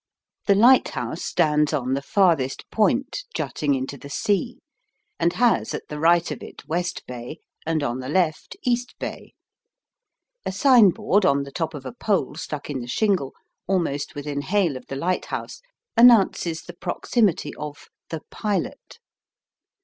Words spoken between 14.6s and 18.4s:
of the lighthouse, announces the proximity of "The